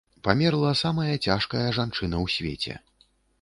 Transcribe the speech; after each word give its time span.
Памерла 0.27 0.71
самая 0.79 1.13
цяжкая 1.25 1.67
жанчына 1.79 2.15
ў 2.25 2.27
свеце. 2.37 2.73